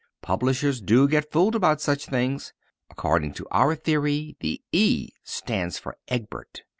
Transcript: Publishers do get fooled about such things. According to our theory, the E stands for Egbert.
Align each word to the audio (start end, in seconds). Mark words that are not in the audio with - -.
Publishers 0.23 0.81
do 0.81 1.07
get 1.07 1.31
fooled 1.31 1.53
about 1.53 1.79
such 1.79 2.07
things. 2.07 2.53
According 2.89 3.33
to 3.33 3.45
our 3.51 3.75
theory, 3.75 4.35
the 4.39 4.59
E 4.71 5.09
stands 5.23 5.77
for 5.77 5.95
Egbert. 6.07 6.63